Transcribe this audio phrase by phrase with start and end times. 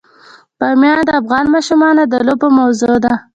[0.59, 3.13] بامیان د افغان ماشومانو د لوبو موضوع ده.